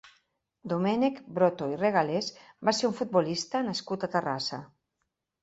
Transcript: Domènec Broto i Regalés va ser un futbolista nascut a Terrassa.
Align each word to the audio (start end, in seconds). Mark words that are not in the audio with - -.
Domènec 0.71 1.19
Broto 1.35 1.67
i 1.73 1.77
Regalés 1.81 2.31
va 2.71 2.75
ser 2.79 2.89
un 2.91 2.97
futbolista 3.01 3.63
nascut 3.69 4.09
a 4.09 4.13
Terrassa. 4.19 4.63